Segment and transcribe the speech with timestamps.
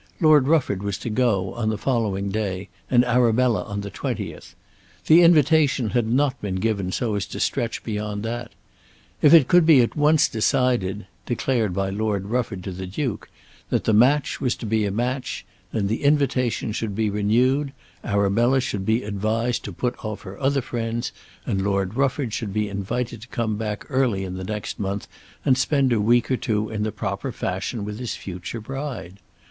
[0.19, 4.55] Lord Rufford was to go on the following day, and Arabella on the 20th.
[5.05, 8.51] The invitation had not been given so as to stretch beyond that.
[9.21, 13.29] If it could be at once decided, declared by Lord Rufford to the Duke,
[13.69, 17.71] that the match was to be a match, then the invitation should be renewed,
[18.03, 21.11] Arabella should be advised to put off her other friends,
[21.45, 25.07] and Lord Rufford should be invited to come back early in the next month
[25.45, 29.19] and spend a week or two in the proper fashion with his future bride.